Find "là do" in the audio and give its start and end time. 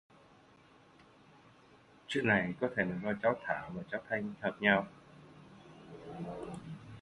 2.85-3.13